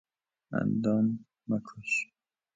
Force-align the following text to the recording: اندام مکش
اندام 0.59 1.05
مکش 1.49 1.91